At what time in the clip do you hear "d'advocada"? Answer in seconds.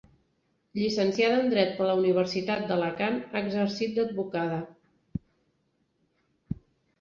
3.99-4.59